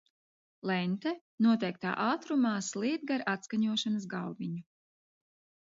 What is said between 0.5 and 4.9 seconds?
Lente noteiktā ātrumā slīd gar atskaņošanas galviņu.